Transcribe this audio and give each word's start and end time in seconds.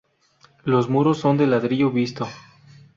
Los 0.65 0.89
muros 0.89 1.19
son 1.19 1.37
de 1.37 1.45
ladrillo 1.45 1.91
visto. 1.91 2.27